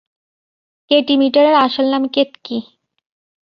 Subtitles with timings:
[0.91, 2.57] Katie মিটারের আসল নাম কেতকী।